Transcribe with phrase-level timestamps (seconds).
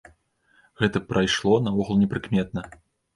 [0.79, 2.65] Гэта прайшло наогул непрыкметна.